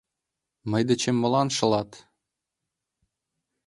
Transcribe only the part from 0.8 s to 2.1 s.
дечем молан шылат?